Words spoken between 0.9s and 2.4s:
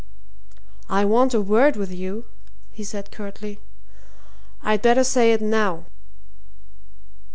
want a word with you,"